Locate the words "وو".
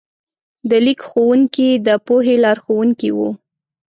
3.17-3.29